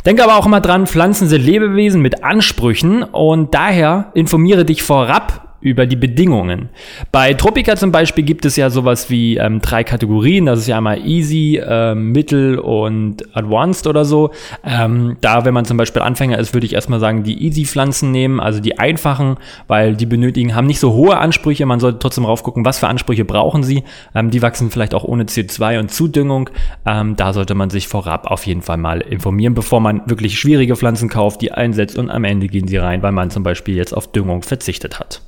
Denke 0.04 0.22
aber 0.22 0.36
auch 0.36 0.46
immer 0.46 0.60
dran, 0.60 0.86
Pflanzen 0.86 1.28
sind 1.28 1.42
Lebewesen 1.42 2.02
mit 2.02 2.22
Ansprüchen 2.22 3.02
und 3.02 3.54
daher 3.54 4.10
informiere 4.14 4.64
dich 4.64 4.82
vorab 4.82 5.45
über 5.66 5.84
die 5.84 5.96
Bedingungen. 5.96 6.68
Bei 7.10 7.34
Tropica 7.34 7.74
zum 7.74 7.90
Beispiel 7.90 8.22
gibt 8.22 8.44
es 8.44 8.54
ja 8.54 8.70
sowas 8.70 9.10
wie 9.10 9.36
ähm, 9.36 9.60
drei 9.60 9.82
Kategorien. 9.82 10.46
Das 10.46 10.60
ist 10.60 10.68
ja 10.68 10.76
einmal 10.76 11.04
Easy, 11.04 11.60
ähm, 11.60 12.12
Mittel 12.12 12.60
und 12.60 13.36
Advanced 13.36 13.88
oder 13.88 14.04
so. 14.04 14.30
Ähm, 14.64 15.16
da, 15.22 15.44
wenn 15.44 15.52
man 15.52 15.64
zum 15.64 15.76
Beispiel 15.76 16.02
Anfänger 16.02 16.38
ist, 16.38 16.54
würde 16.54 16.66
ich 16.66 16.74
erstmal 16.74 17.00
sagen, 17.00 17.24
die 17.24 17.44
Easy-Pflanzen 17.44 18.12
nehmen, 18.12 18.38
also 18.38 18.60
die 18.60 18.78
einfachen, 18.78 19.38
weil 19.66 19.96
die 19.96 20.06
benötigen, 20.06 20.54
haben 20.54 20.68
nicht 20.68 20.78
so 20.78 20.92
hohe 20.92 21.16
Ansprüche. 21.16 21.66
Man 21.66 21.80
sollte 21.80 21.98
trotzdem 21.98 22.26
raufgucken, 22.26 22.64
was 22.64 22.78
für 22.78 22.86
Ansprüche 22.86 23.24
brauchen 23.24 23.64
sie. 23.64 23.82
Ähm, 24.14 24.30
die 24.30 24.42
wachsen 24.42 24.70
vielleicht 24.70 24.94
auch 24.94 25.02
ohne 25.02 25.24
CO2 25.24 25.80
und 25.80 25.90
Zudüngung. 25.90 26.48
Ähm, 26.86 27.16
da 27.16 27.32
sollte 27.32 27.56
man 27.56 27.70
sich 27.70 27.88
vorab 27.88 28.30
auf 28.30 28.46
jeden 28.46 28.62
Fall 28.62 28.76
mal 28.76 29.00
informieren, 29.00 29.54
bevor 29.54 29.80
man 29.80 30.02
wirklich 30.06 30.38
schwierige 30.38 30.76
Pflanzen 30.76 31.08
kauft, 31.08 31.42
die 31.42 31.50
einsetzt 31.50 31.98
und 31.98 32.08
am 32.08 32.22
Ende 32.22 32.46
gehen 32.46 32.68
sie 32.68 32.76
rein, 32.76 33.02
weil 33.02 33.10
man 33.10 33.30
zum 33.30 33.42
Beispiel 33.42 33.74
jetzt 33.74 33.96
auf 33.96 34.12
Düngung 34.12 34.42
verzichtet 34.42 35.00
hat. 35.00 35.22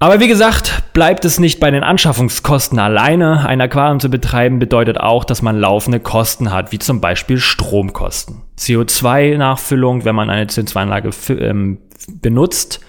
Aber 0.00 0.20
wie 0.20 0.28
gesagt, 0.28 0.92
bleibt 0.92 1.24
es 1.24 1.40
nicht 1.40 1.58
bei 1.58 1.72
den 1.72 1.82
Anschaffungskosten 1.82 2.78
alleine. 2.78 3.46
Ein 3.46 3.60
Aquarium 3.60 3.98
zu 3.98 4.08
betreiben 4.08 4.60
bedeutet 4.60 4.98
auch, 4.98 5.24
dass 5.24 5.42
man 5.42 5.58
laufende 5.58 5.98
Kosten 5.98 6.52
hat, 6.52 6.70
wie 6.70 6.78
zum 6.78 7.00
Beispiel 7.00 7.38
Stromkosten. 7.38 8.42
CO2-Nachfüllung, 8.58 10.04
wenn 10.04 10.14
man 10.14 10.30
eine 10.30 10.46
CO2-Anlage 10.46 11.10
ähm, 11.40 11.78
benutzt, 12.20 12.80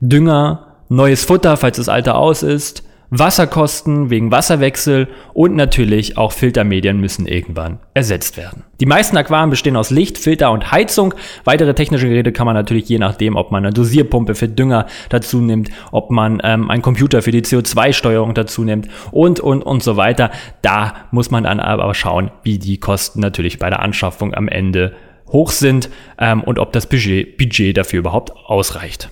Dünger, 0.00 0.76
neues 0.88 1.24
Futter, 1.24 1.56
falls 1.56 1.78
das 1.78 1.88
alte 1.88 2.14
aus 2.14 2.44
ist, 2.44 2.85
Wasserkosten 3.10 4.10
wegen 4.10 4.30
Wasserwechsel 4.30 5.08
und 5.32 5.54
natürlich 5.54 6.18
auch 6.18 6.32
Filtermedien 6.32 7.00
müssen 7.00 7.26
irgendwann 7.26 7.78
ersetzt 7.94 8.36
werden. 8.36 8.64
Die 8.80 8.86
meisten 8.86 9.16
Aquarien 9.16 9.50
bestehen 9.50 9.76
aus 9.76 9.90
Licht, 9.90 10.18
Filter 10.18 10.50
und 10.50 10.72
Heizung. 10.72 11.14
Weitere 11.44 11.74
technische 11.74 12.08
Geräte 12.08 12.32
kann 12.32 12.46
man 12.46 12.54
natürlich 12.54 12.88
je 12.88 12.98
nachdem, 12.98 13.36
ob 13.36 13.52
man 13.52 13.64
eine 13.64 13.72
Dosierpumpe 13.72 14.34
für 14.34 14.48
Dünger 14.48 14.86
dazu 15.08 15.38
nimmt, 15.38 15.70
ob 15.92 16.10
man 16.10 16.40
ähm, 16.44 16.70
einen 16.70 16.82
Computer 16.82 17.22
für 17.22 17.30
die 17.30 17.42
CO2-Steuerung 17.42 18.34
dazu 18.34 18.64
nimmt 18.64 18.88
und, 19.12 19.40
und, 19.40 19.62
und 19.62 19.82
so 19.82 19.96
weiter. 19.96 20.30
Da 20.62 21.06
muss 21.10 21.30
man 21.30 21.44
dann 21.44 21.60
aber 21.60 21.94
schauen, 21.94 22.30
wie 22.42 22.58
die 22.58 22.78
Kosten 22.78 23.20
natürlich 23.20 23.58
bei 23.58 23.70
der 23.70 23.80
Anschaffung 23.80 24.34
am 24.34 24.48
Ende 24.48 24.94
hoch 25.28 25.50
sind 25.50 25.90
ähm, 26.18 26.42
und 26.42 26.58
ob 26.58 26.72
das 26.72 26.88
Budget, 26.88 27.36
Budget 27.36 27.76
dafür 27.76 28.00
überhaupt 28.00 28.32
ausreicht. 28.46 29.10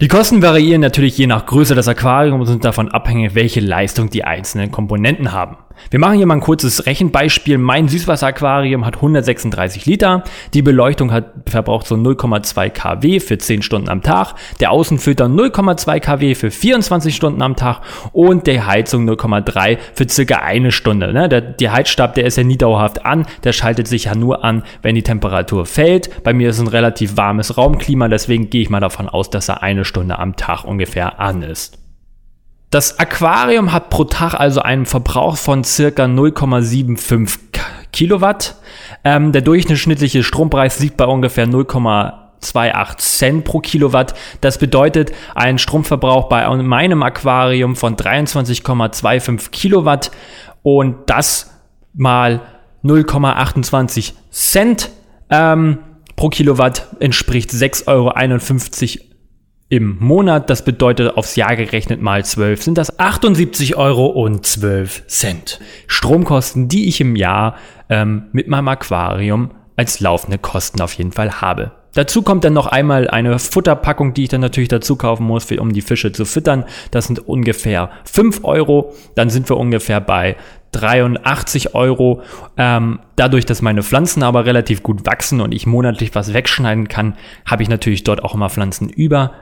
Die 0.00 0.08
Kosten 0.08 0.42
variieren 0.42 0.80
natürlich 0.80 1.16
je 1.16 1.26
nach 1.26 1.46
Größe 1.46 1.74
des 1.74 1.86
Aquariums 1.86 2.40
und 2.40 2.46
sind 2.46 2.64
davon 2.64 2.88
abhängig, 2.88 3.34
welche 3.34 3.60
Leistung 3.60 4.10
die 4.10 4.24
einzelnen 4.24 4.72
Komponenten 4.72 5.32
haben. 5.32 5.56
Wir 5.90 5.98
machen 5.98 6.16
hier 6.16 6.26
mal 6.26 6.34
ein 6.34 6.40
kurzes 6.40 6.86
Rechenbeispiel. 6.86 7.58
Mein 7.58 7.88
Süßwasseraquarium 7.88 8.86
hat 8.86 8.96
136 8.96 9.86
Liter. 9.86 10.24
Die 10.54 10.62
Beleuchtung 10.62 11.12
hat 11.12 11.32
verbraucht 11.46 11.86
so 11.86 11.94
0,2 11.94 12.70
kW 12.70 13.20
für 13.20 13.38
10 13.38 13.62
Stunden 13.62 13.88
am 13.88 14.02
Tag. 14.02 14.34
Der 14.60 14.70
Außenfilter 14.70 15.26
0,2 15.26 16.00
kW 16.00 16.34
für 16.34 16.50
24 16.50 17.14
Stunden 17.14 17.42
am 17.42 17.56
Tag 17.56 17.80
und 18.12 18.46
der 18.46 18.66
Heizung 18.66 19.08
0,3 19.08 19.78
für 19.94 20.08
circa 20.08 20.36
eine 20.36 20.72
Stunde. 20.72 21.12
Ne? 21.12 21.28
Der, 21.28 21.40
der 21.40 21.72
Heizstab, 21.72 22.14
der 22.14 22.24
ist 22.24 22.36
ja 22.36 22.44
nie 22.44 22.58
dauerhaft 22.58 23.04
an. 23.04 23.26
Der 23.44 23.52
schaltet 23.52 23.88
sich 23.88 24.04
ja 24.04 24.14
nur 24.14 24.44
an, 24.44 24.62
wenn 24.82 24.94
die 24.94 25.02
Temperatur 25.02 25.66
fällt. 25.66 26.22
Bei 26.24 26.32
mir 26.32 26.50
ist 26.50 26.60
ein 26.60 26.68
relativ 26.68 27.16
warmes 27.16 27.56
Raumklima, 27.56 28.08
deswegen 28.08 28.50
gehe 28.50 28.62
ich 28.62 28.70
mal 28.70 28.80
davon 28.80 29.08
aus, 29.08 29.30
dass 29.30 29.48
er 29.48 29.62
eine 29.62 29.84
Stunde 29.92 30.18
am 30.18 30.36
Tag 30.36 30.64
ungefähr 30.64 31.20
an 31.20 31.42
ist. 31.42 31.78
Das 32.70 32.98
Aquarium 32.98 33.72
hat 33.72 33.90
pro 33.90 34.04
Tag 34.04 34.32
also 34.32 34.62
einen 34.62 34.86
Verbrauch 34.86 35.36
von 35.36 35.62
circa 35.62 36.04
0,75 36.04 37.38
Kilowatt. 37.92 38.56
Ähm, 39.04 39.32
der 39.32 39.42
durchschnittliche 39.42 40.22
Strompreis 40.22 40.80
liegt 40.80 40.96
bei 40.96 41.04
ungefähr 41.04 41.46
0,28 41.46 42.96
Cent 42.96 43.44
pro 43.44 43.60
Kilowatt. 43.60 44.14
Das 44.40 44.56
bedeutet 44.56 45.12
ein 45.34 45.58
Stromverbrauch 45.58 46.30
bei 46.30 46.48
meinem 46.62 47.02
Aquarium 47.02 47.76
von 47.76 47.94
23,25 47.94 49.50
Kilowatt 49.50 50.10
und 50.62 51.10
das 51.10 51.50
mal 51.92 52.40
0,28 52.82 54.14
Cent 54.30 54.88
ähm, 55.28 55.80
pro 56.16 56.30
Kilowatt 56.30 56.86
entspricht 57.00 57.50
6,51 57.50 57.86
Euro 57.88 59.11
im 59.72 59.96
Monat. 60.00 60.50
Das 60.50 60.66
bedeutet 60.66 61.16
aufs 61.16 61.34
Jahr 61.34 61.56
gerechnet 61.56 62.02
mal 62.02 62.22
12 62.22 62.62
sind 62.62 62.76
das 62.76 62.98
78 62.98 63.74
Euro 63.74 64.04
und 64.04 64.44
12 64.44 65.06
Cent. 65.06 65.60
Stromkosten, 65.86 66.68
die 66.68 66.88
ich 66.88 67.00
im 67.00 67.16
Jahr 67.16 67.56
ähm, 67.88 68.24
mit 68.32 68.48
meinem 68.48 68.68
Aquarium 68.68 69.52
als 69.74 70.00
laufende 70.00 70.36
Kosten 70.36 70.82
auf 70.82 70.92
jeden 70.92 71.12
Fall 71.12 71.40
habe. 71.40 71.72
Dazu 71.94 72.20
kommt 72.20 72.44
dann 72.44 72.52
noch 72.52 72.66
einmal 72.66 73.08
eine 73.08 73.38
Futterpackung, 73.38 74.12
die 74.12 74.24
ich 74.24 74.28
dann 74.28 74.42
natürlich 74.42 74.68
dazu 74.68 74.96
kaufen 74.96 75.24
muss, 75.24 75.50
um 75.50 75.72
die 75.72 75.80
Fische 75.80 76.12
zu 76.12 76.26
füttern. 76.26 76.66
Das 76.90 77.06
sind 77.06 77.26
ungefähr 77.26 77.88
5 78.04 78.44
Euro. 78.44 78.92
Dann 79.14 79.30
sind 79.30 79.48
wir 79.48 79.56
ungefähr 79.56 80.02
bei 80.02 80.36
83 80.72 81.74
Euro. 81.74 82.20
Ähm, 82.58 82.98
dadurch, 83.16 83.46
dass 83.46 83.62
meine 83.62 83.82
Pflanzen 83.82 84.22
aber 84.22 84.44
relativ 84.44 84.82
gut 84.82 85.06
wachsen 85.06 85.40
und 85.40 85.52
ich 85.54 85.66
monatlich 85.66 86.14
was 86.14 86.34
wegschneiden 86.34 86.88
kann, 86.88 87.14
habe 87.46 87.62
ich 87.62 87.70
natürlich 87.70 88.04
dort 88.04 88.22
auch 88.22 88.34
immer 88.34 88.50
Pflanzen 88.50 88.90
über 88.90 89.32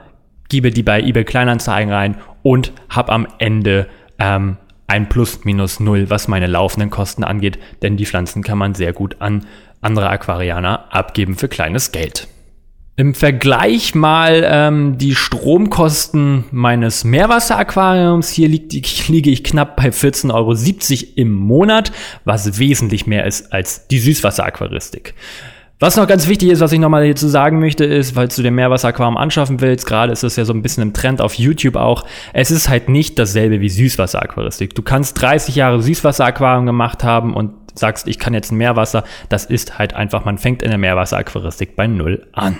gebe 0.51 0.69
die 0.69 0.83
bei 0.83 1.01
eBay 1.01 1.23
Kleinanzeigen 1.23 1.91
rein 1.91 2.17
und 2.43 2.73
habe 2.89 3.13
am 3.13 3.25
Ende 3.39 3.87
ähm, 4.19 4.57
ein 4.85 5.07
Plus 5.07 5.45
minus 5.45 5.79
null, 5.79 6.09
was 6.09 6.27
meine 6.27 6.47
laufenden 6.47 6.89
Kosten 6.89 7.23
angeht, 7.23 7.57
denn 7.81 7.95
die 7.95 8.05
Pflanzen 8.05 8.43
kann 8.43 8.57
man 8.57 8.75
sehr 8.75 8.91
gut 8.91 9.15
an 9.19 9.45
andere 9.79 10.09
Aquarianer 10.09 10.93
abgeben 10.93 11.35
für 11.35 11.47
kleines 11.47 11.93
Geld. 11.93 12.27
Im 12.97 13.15
Vergleich 13.15 13.95
mal 13.95 14.45
ähm, 14.45 14.97
die 14.97 15.15
Stromkosten 15.15 16.43
meines 16.51 17.05
Meerwasseraquariums. 17.05 18.29
Hier 18.29 18.49
liegt, 18.49 18.73
liege 19.07 19.31
ich 19.31 19.45
knapp 19.45 19.77
bei 19.77 19.87
14,70 19.87 20.33
Euro 20.33 20.53
im 21.15 21.31
Monat, 21.31 21.93
was 22.25 22.59
wesentlich 22.59 23.07
mehr 23.07 23.25
ist 23.25 23.53
als 23.53 23.87
die 23.87 23.99
Süßwasseraquaristik. 23.99 25.15
Was 25.81 25.97
noch 25.97 26.05
ganz 26.07 26.27
wichtig 26.27 26.49
ist, 26.49 26.59
was 26.59 26.71
ich 26.73 26.77
nochmal 26.77 27.03
hierzu 27.05 27.27
sagen 27.27 27.59
möchte, 27.59 27.85
ist, 27.85 28.15
weil 28.15 28.27
du 28.27 28.43
dir 28.43 28.51
Meerwasseraquarium 28.51 29.17
anschaffen 29.17 29.61
willst, 29.61 29.87
gerade 29.87 30.13
ist 30.13 30.21
es 30.21 30.35
ja 30.35 30.45
so 30.45 30.53
ein 30.53 30.61
bisschen 30.61 30.83
im 30.83 30.93
Trend 30.93 31.21
auf 31.21 31.33
YouTube 31.33 31.75
auch, 31.75 32.05
es 32.33 32.51
ist 32.51 32.69
halt 32.69 32.87
nicht 32.87 33.17
dasselbe 33.17 33.61
wie 33.61 33.69
Süßwasseraquaristik. 33.69 34.75
Du 34.75 34.83
kannst 34.83 35.19
30 35.19 35.55
Jahre 35.55 35.81
Süßwasseraquarium 35.81 36.67
gemacht 36.67 37.03
haben 37.03 37.33
und 37.33 37.53
sagst, 37.73 38.07
ich 38.07 38.19
kann 38.19 38.35
jetzt 38.35 38.51
ein 38.51 38.57
Meerwasser. 38.57 39.03
Das 39.29 39.45
ist 39.45 39.79
halt 39.79 39.95
einfach, 39.95 40.23
man 40.23 40.37
fängt 40.37 40.61
in 40.61 40.69
der 40.69 40.77
Meerwasseraquaristik 40.77 41.75
bei 41.75 41.87
Null 41.87 42.27
an. 42.31 42.59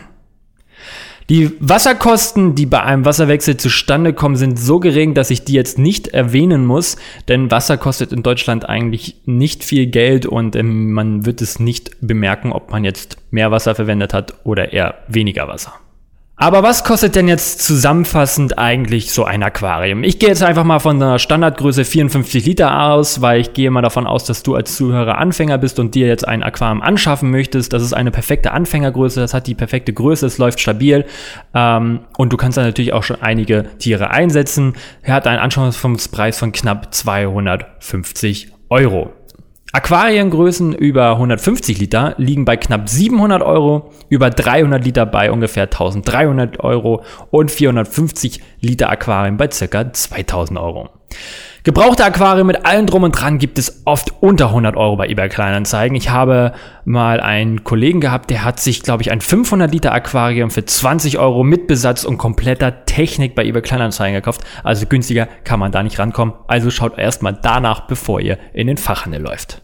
Die 1.31 1.49
Wasserkosten, 1.61 2.55
die 2.55 2.65
bei 2.65 2.83
einem 2.83 3.05
Wasserwechsel 3.05 3.55
zustande 3.55 4.11
kommen, 4.11 4.35
sind 4.35 4.59
so 4.59 4.81
gering, 4.81 5.13
dass 5.13 5.29
ich 5.29 5.45
die 5.45 5.53
jetzt 5.53 5.79
nicht 5.79 6.09
erwähnen 6.09 6.65
muss, 6.65 6.97
denn 7.29 7.49
Wasser 7.49 7.77
kostet 7.77 8.11
in 8.11 8.21
Deutschland 8.21 8.67
eigentlich 8.67 9.15
nicht 9.23 9.63
viel 9.63 9.85
Geld 9.85 10.25
und 10.25 10.57
ähm, 10.57 10.91
man 10.91 11.25
wird 11.25 11.41
es 11.41 11.57
nicht 11.57 11.91
bemerken, 12.01 12.51
ob 12.51 12.69
man 12.69 12.83
jetzt 12.83 13.15
mehr 13.31 13.49
Wasser 13.49 13.75
verwendet 13.75 14.13
hat 14.13 14.33
oder 14.43 14.73
eher 14.73 14.95
weniger 15.07 15.47
Wasser. 15.47 15.71
Aber 16.41 16.63
was 16.63 16.83
kostet 16.83 17.15
denn 17.15 17.27
jetzt 17.27 17.61
zusammenfassend 17.63 18.57
eigentlich 18.57 19.11
so 19.11 19.25
ein 19.25 19.43
Aquarium? 19.43 20.03
Ich 20.03 20.17
gehe 20.17 20.29
jetzt 20.29 20.41
einfach 20.41 20.63
mal 20.63 20.79
von 20.79 20.95
einer 20.95 21.19
Standardgröße 21.19 21.85
54 21.85 22.43
Liter 22.47 22.81
aus, 22.81 23.21
weil 23.21 23.41
ich 23.41 23.53
gehe 23.53 23.69
mal 23.69 23.83
davon 23.83 24.07
aus, 24.07 24.23
dass 24.23 24.41
du 24.41 24.55
als 24.55 24.75
Zuhörer 24.75 25.19
Anfänger 25.19 25.59
bist 25.59 25.77
und 25.77 25.93
dir 25.93 26.07
jetzt 26.07 26.27
ein 26.27 26.41
Aquarium 26.41 26.81
anschaffen 26.81 27.29
möchtest. 27.29 27.73
Das 27.73 27.83
ist 27.83 27.93
eine 27.93 28.09
perfekte 28.09 28.53
Anfängergröße, 28.53 29.19
das 29.19 29.35
hat 29.35 29.45
die 29.45 29.53
perfekte 29.53 29.93
Größe, 29.93 30.25
es 30.25 30.39
läuft 30.39 30.59
stabil 30.59 31.05
ähm, 31.53 31.99
und 32.17 32.33
du 32.33 32.37
kannst 32.37 32.57
da 32.57 32.63
natürlich 32.63 32.93
auch 32.93 33.03
schon 33.03 33.21
einige 33.21 33.65
Tiere 33.77 34.09
einsetzen. 34.09 34.73
Er 35.03 35.13
hat 35.13 35.27
einen 35.27 35.37
Anschaffungspreis 35.37 36.39
von 36.39 36.51
knapp 36.53 36.91
250 36.91 38.51
Euro. 38.69 39.13
Aquariengrößen 39.73 40.73
über 40.73 41.11
150 41.11 41.79
Liter 41.79 42.13
liegen 42.17 42.43
bei 42.43 42.57
knapp 42.57 42.89
700 42.89 43.41
Euro, 43.41 43.91
über 44.09 44.29
300 44.29 44.83
Liter 44.83 45.05
bei 45.05 45.31
ungefähr 45.31 45.63
1300 45.63 46.59
Euro 46.59 47.03
und 47.29 47.51
450 47.51 48.41
Liter 48.59 48.89
Aquarien 48.89 49.37
bei 49.37 49.49
circa 49.49 49.93
2000 49.93 50.59
Euro. 50.59 50.89
Gebrauchte 51.63 52.03
Aquarien 52.03 52.47
mit 52.47 52.65
allem 52.65 52.87
drum 52.87 53.03
und 53.03 53.11
dran 53.11 53.37
gibt 53.37 53.59
es 53.59 53.83
oft 53.85 54.11
unter 54.19 54.47
100 54.47 54.75
Euro 54.75 54.95
bei 54.95 55.07
eBay 55.07 55.29
Kleinanzeigen. 55.29 55.95
Ich 55.95 56.09
habe 56.09 56.53
mal 56.85 57.19
einen 57.19 57.63
Kollegen 57.63 58.01
gehabt, 58.01 58.31
der 58.31 58.43
hat 58.43 58.59
sich, 58.59 58.81
glaube 58.81 59.03
ich, 59.03 59.11
ein 59.11 59.21
500 59.21 59.71
Liter 59.71 59.91
Aquarium 59.91 60.49
für 60.49 60.65
20 60.65 61.19
Euro 61.19 61.43
mit 61.43 61.67
Besatz 61.67 62.03
und 62.03 62.17
kompletter 62.17 62.85
Technik 62.85 63.35
bei 63.35 63.45
eBay 63.45 63.61
Kleinanzeigen 63.61 64.15
gekauft. 64.15 64.41
Also 64.63 64.87
günstiger 64.87 65.27
kann 65.43 65.59
man 65.59 65.71
da 65.71 65.83
nicht 65.83 65.99
rankommen. 65.99 66.33
Also 66.47 66.71
schaut 66.71 66.97
erstmal 66.97 67.37
danach, 67.39 67.81
bevor 67.81 68.19
ihr 68.19 68.39
in 68.53 68.65
den 68.65 68.77
Fachhandel 68.77 69.21
läuft. 69.21 69.61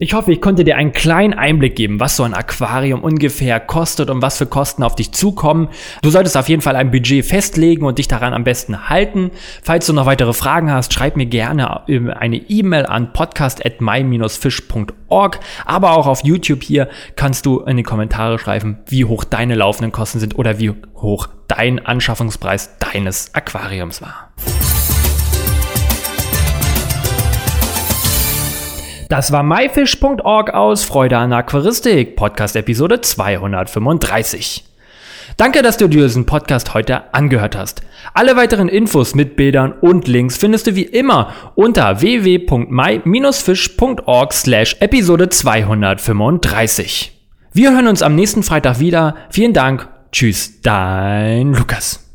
Ich 0.00 0.14
hoffe, 0.14 0.30
ich 0.30 0.40
konnte 0.40 0.62
dir 0.62 0.76
einen 0.76 0.92
kleinen 0.92 1.34
Einblick 1.34 1.74
geben, 1.74 1.98
was 1.98 2.14
so 2.14 2.22
ein 2.22 2.32
Aquarium 2.32 3.02
ungefähr 3.02 3.58
kostet 3.58 4.10
und 4.10 4.22
was 4.22 4.38
für 4.38 4.46
Kosten 4.46 4.84
auf 4.84 4.94
dich 4.94 5.10
zukommen. 5.10 5.70
Du 6.02 6.10
solltest 6.10 6.36
auf 6.36 6.48
jeden 6.48 6.62
Fall 6.62 6.76
ein 6.76 6.92
Budget 6.92 7.26
festlegen 7.26 7.84
und 7.84 7.98
dich 7.98 8.06
daran 8.06 8.32
am 8.32 8.44
besten 8.44 8.88
halten. 8.88 9.32
Falls 9.60 9.86
du 9.86 9.92
noch 9.92 10.06
weitere 10.06 10.34
Fragen 10.34 10.70
hast, 10.70 10.94
schreib 10.94 11.16
mir 11.16 11.26
gerne 11.26 11.84
eine 12.16 12.36
E-Mail 12.36 12.86
an 12.86 13.12
podcast@my-fish.org, 13.12 15.40
aber 15.66 15.96
auch 15.96 16.06
auf 16.06 16.22
YouTube 16.22 16.62
hier 16.62 16.88
kannst 17.16 17.44
du 17.44 17.58
in 17.62 17.76
die 17.76 17.82
Kommentare 17.82 18.38
schreiben, 18.38 18.78
wie 18.86 19.04
hoch 19.04 19.24
deine 19.24 19.56
laufenden 19.56 19.90
Kosten 19.90 20.20
sind 20.20 20.38
oder 20.38 20.60
wie 20.60 20.74
hoch 20.94 21.26
dein 21.48 21.84
Anschaffungspreis 21.84 22.78
deines 22.78 23.34
Aquariums 23.34 24.00
war. 24.00 24.30
Das 29.08 29.32
war 29.32 29.42
myfish.org 29.42 30.52
aus 30.52 30.84
Freude 30.84 31.16
an 31.16 31.32
Aquaristik, 31.32 32.14
Podcast 32.14 32.54
Episode 32.56 33.00
235. 33.00 34.64
Danke, 35.38 35.62
dass 35.62 35.78
du 35.78 35.88
dir 35.88 36.02
diesen 36.02 36.26
Podcast 36.26 36.74
heute 36.74 37.14
angehört 37.14 37.56
hast. 37.56 37.80
Alle 38.12 38.36
weiteren 38.36 38.68
Infos 38.68 39.14
mit 39.14 39.36
Bildern 39.36 39.72
und 39.72 40.08
Links 40.08 40.36
findest 40.36 40.66
du 40.66 40.74
wie 40.74 40.82
immer 40.82 41.32
unter 41.54 42.02
www.my-fish.org 42.02 44.32
slash 44.34 44.76
Episode 44.80 45.30
235. 45.30 47.12
Wir 47.54 47.72
hören 47.72 47.86
uns 47.86 48.02
am 48.02 48.14
nächsten 48.14 48.42
Freitag 48.42 48.78
wieder. 48.78 49.14
Vielen 49.30 49.54
Dank. 49.54 49.88
Tschüss, 50.12 50.60
dein 50.60 51.54
Lukas. 51.54 52.07